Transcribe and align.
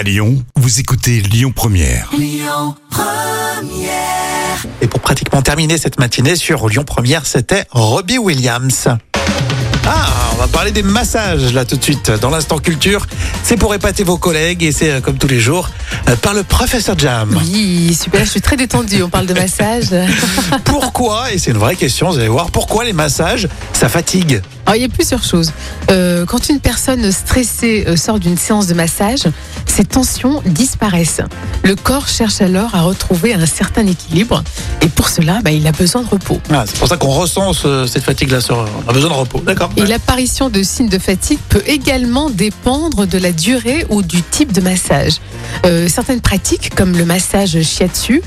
À 0.00 0.02
Lyon, 0.02 0.42
vous 0.56 0.80
écoutez 0.80 1.20
Lyon 1.20 1.52
Première. 1.54 2.10
Et 4.80 4.86
pour 4.86 5.00
pratiquement 5.00 5.42
terminer 5.42 5.76
cette 5.76 6.00
matinée 6.00 6.36
sur 6.36 6.70
Lyon 6.70 6.84
Première, 6.84 7.26
c'était 7.26 7.66
Robbie 7.70 8.16
Williams. 8.16 8.88
Ah, 9.86 10.30
on 10.32 10.36
va 10.36 10.46
parler 10.46 10.70
des 10.70 10.82
massages 10.82 11.52
là 11.52 11.64
tout 11.64 11.76
de 11.76 11.82
suite 11.82 12.10
dans 12.12 12.30
l'instant 12.30 12.58
culture. 12.58 13.06
C'est 13.42 13.56
pour 13.56 13.74
épater 13.74 14.04
vos 14.04 14.16
collègues 14.16 14.62
et 14.62 14.72
c'est 14.72 14.90
euh, 14.90 15.00
comme 15.00 15.18
tous 15.18 15.26
les 15.26 15.40
jours 15.40 15.68
euh, 16.08 16.16
par 16.16 16.32
le 16.32 16.44
professeur 16.44 16.98
Jam. 16.98 17.36
Oui, 17.38 17.96
super, 18.00 18.24
je 18.24 18.30
suis 18.30 18.40
très 18.40 18.56
détendue, 18.56 19.02
on 19.02 19.08
parle 19.08 19.26
de 19.26 19.34
massage. 19.34 19.88
Pourquoi, 20.64 21.32
et 21.32 21.38
c'est 21.38 21.50
une 21.50 21.58
vraie 21.58 21.76
question, 21.76 22.10
vous 22.10 22.18
allez 22.18 22.28
voir, 22.28 22.50
pourquoi 22.50 22.84
les 22.84 22.92
massages, 22.92 23.48
ça 23.72 23.88
fatigue? 23.88 24.40
Alors, 24.66 24.76
il 24.76 24.82
y 24.82 24.84
a 24.84 24.88
plusieurs 24.88 25.24
choses. 25.24 25.52
Euh, 25.90 26.24
quand 26.26 26.48
une 26.48 26.60
personne 26.60 27.10
stressée 27.10 27.96
sort 27.96 28.20
d'une 28.20 28.36
séance 28.36 28.66
de 28.66 28.74
massage, 28.74 29.24
ses 29.80 29.86
tensions 29.86 30.42
disparaissent. 30.44 31.22
Le 31.64 31.74
corps 31.74 32.06
cherche 32.06 32.42
alors 32.42 32.74
à 32.74 32.82
retrouver 32.82 33.32
un 33.32 33.46
certain 33.46 33.86
équilibre 33.86 34.44
et 34.82 34.88
pour 34.88 35.08
cela, 35.08 35.38
bah, 35.42 35.52
il 35.52 35.66
a 35.66 35.72
besoin 35.72 36.02
de 36.02 36.06
repos. 36.08 36.38
Ah, 36.52 36.64
C'est 36.66 36.78
pour 36.78 36.86
ça 36.86 36.98
qu'on 36.98 37.08
ressent 37.08 37.54
ce- 37.54 37.86
cette 37.86 38.02
fatigue-là, 38.04 38.40
on 38.50 38.90
a 38.90 38.92
besoin 38.92 39.08
de 39.08 39.14
repos. 39.14 39.40
D'accord. 39.40 39.70
Et 39.78 39.86
l'apparition 39.86 40.50
de 40.50 40.62
signes 40.62 40.90
de 40.90 40.98
fatigue 40.98 41.38
peut 41.48 41.62
également 41.66 42.28
dépendre 42.28 43.06
de 43.06 43.16
la 43.16 43.32
durée 43.32 43.86
ou 43.88 44.02
du 44.02 44.22
type 44.22 44.52
de 44.52 44.60
massage. 44.60 45.14
Euh, 45.64 45.88
certaines 45.88 46.20
pratiques, 46.20 46.74
comme 46.74 46.94
le 46.98 47.06
massage 47.06 47.58
shiatsu, 47.62 48.20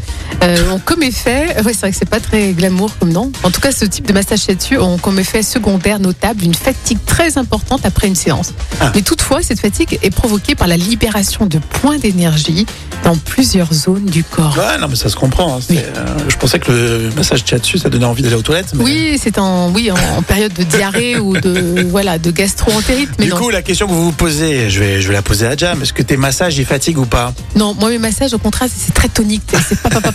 euh, 0.44 0.70
ont 0.72 0.80
comme 0.80 1.04
effet, 1.04 1.48
ouais, 1.64 1.74
c'est 1.74 1.80
vrai 1.82 1.92
que 1.92 1.98
c'est 1.98 2.10
pas 2.10 2.20
très 2.20 2.52
glamour 2.54 2.92
comme 3.00 3.12
nom. 3.12 3.32
En 3.44 3.52
tout 3.52 3.62
cas, 3.62 3.72
ce 3.72 3.86
type 3.86 4.08
de 4.08 4.14
massage 4.14 4.40
shiatsu 4.42 4.78
ont 4.78 4.98
comme 4.98 5.20
effet 5.20 5.44
secondaire 5.44 6.00
notable 6.00 6.44
une 6.44 6.54
fatigue 6.56 7.00
très 7.06 7.38
importante 7.38 7.86
après 7.86 8.08
une 8.08 8.16
séance. 8.16 8.54
Ah. 8.82 8.92
Mais 8.96 9.02
toutefois, 9.02 9.42
cette 9.42 9.60
fatigue 9.60 10.00
est 10.02 10.10
provoquée 10.14 10.56
par 10.56 10.68
la 10.68 10.78
libération 10.78 11.46
de 11.46 11.60
points 11.60 11.98
d'énergie 11.98 12.66
dans 13.04 13.16
plusieurs 13.16 13.74
zones 13.74 14.06
du 14.06 14.24
corps. 14.24 14.58
Ouais, 14.58 14.78
non, 14.80 14.88
mais 14.90 14.96
ça 14.96 15.10
se 15.10 15.16
comprend. 15.16 15.58
hein. 15.58 15.60
Oui. 15.70 15.78
euh, 15.80 16.06
je 16.30 16.36
pensais 16.38 16.60
que 16.60 16.72
le 16.72 17.10
massage 17.16 17.44
dessus 17.44 17.78
ça 17.78 17.90
donnait 17.90 18.06
envie 18.06 18.24
d'aller 18.24 18.36
aux 18.36 18.42
toilettes. 18.42 18.74
mais- 18.76 18.84
Oui, 18.84 19.20
c'est 19.22 19.38
en, 19.38 19.70
oui, 19.72 19.92
en, 19.92 19.96
en 20.18 20.22
période 20.22 20.54
de 20.54 20.64
diarrhée 20.64 21.18
ou 21.20 21.38
de, 21.38 21.86
voilà, 21.90 22.18
de 22.18 22.32
gastro-entérite. 22.32 23.10
Mais 23.20 23.26
Du 23.26 23.32
non, 23.32 23.38
coup, 23.38 23.50
la 23.50 23.62
question 23.62 23.88
que 23.88 23.92
vous 23.94 24.06
vous 24.06 24.12
posez, 24.12 24.70
je 24.70 24.80
vais, 24.80 25.02
je 25.02 25.08
vais 25.08 25.14
la 25.14 25.22
poser 25.22 25.46
à 25.48 25.56
Jam. 25.56 25.82
Est-ce 25.82 25.94
que 25.94 26.02
tes 26.04 26.18
massages, 26.18 26.58
ils 26.58 26.66
fatiguent 26.66 27.00
ou 27.00 27.06
pas? 27.06 27.34
Non, 27.56 27.76
moi 27.80 27.90
mes 27.90 27.98
massages 28.00 28.34
au 28.34 28.38
contraire 28.38 28.70
c'est- 28.74 28.94
très 28.94 29.10
tonique, 29.10 29.44
c'est 29.68 29.80
pas 29.82 29.90
pas 29.90 30.02
pas 30.02 30.12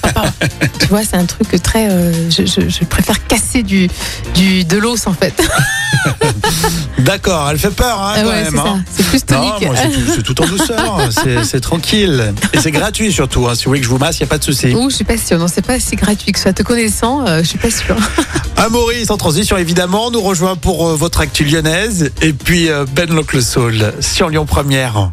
tu 0.81 0.87
vois, 0.89 1.03
c'est 1.03 1.17
un 1.17 1.25
truc 1.27 1.61
très. 1.63 1.89
euh, 1.91 2.13
je, 2.31 2.45
je- 2.47 2.69
je 2.69 2.85
préfère 2.85 3.27
casser 3.27 3.63
du, 3.63 3.89
du 4.35 4.65
de 4.65 4.77
l'os 4.79 5.07
en 5.07 5.13
fait. 5.13 5.35
D'accord, 6.99 7.49
elle 7.51 7.59
fait 7.59 7.71
peur, 7.71 8.01
hein, 8.03 8.13
Ah 8.17 8.21
quand 8.23 8.29
ouais, 8.29 8.45
même. 8.45 8.59
hein. 8.59 8.83
C'est 8.95 9.05
plus 9.07 9.23
Non, 9.31 9.37
tonique. 9.51 9.67
moi, 9.67 9.75
c'est 10.15 10.23
tout, 10.23 10.41
en 10.43 10.47
douceur, 10.49 11.01
c'est- 11.11 11.45
c'est 11.45 11.61
tranquille. 11.61 12.35
Et 12.53 12.59
c'est 12.61 12.71
gratuit 12.71 13.13
surtout. 13.13 13.49
hein. 13.49 13.55
Si 13.55 13.65
vous 13.65 13.71
voulez 13.71 13.81
que 13.81 13.87
je 13.87 13.91
vous 13.91 13.99
masse, 13.99 14.19
il 14.19 14.23
n'y 14.23 14.29
a 14.29 14.31
pas 14.31 14.39
de 14.39 14.45
souci. 14.45 14.75
Ouh, 14.75 14.91
je 14.91 14.97
suis 14.97 15.05
pas 15.05 15.17
sûre. 15.17 15.39
Non, 15.39 15.47
c'est 15.49 15.65
pas 15.65 15.79
si 15.81 15.97
gratuit 15.97 16.33
que 16.33 16.39
ça. 16.39 16.53
Te 16.53 16.63
connaissant, 16.63 17.27
euh, 17.27 17.41
je 17.43 17.49
suis 17.49 17.59
pas 17.59 17.71
sûre. 17.71 17.97
Amaury, 18.57 19.07
sans 19.07 19.17
transition 19.17 19.57
évidemment, 19.57 20.11
nous 20.11 20.21
rejoint 20.21 20.57
pour 20.57 20.89
euh, 20.89 20.95
votre 20.97 21.21
actu 21.21 21.45
lyonnaise. 21.45 22.11
Et 22.23 22.33
puis 22.33 22.69
euh, 22.69 22.85
Ben 22.93 23.13
Locle 23.13 23.43
Soul 23.43 23.93
sur 24.01 24.29
Lyon 24.29 24.47
Première. 24.47 25.13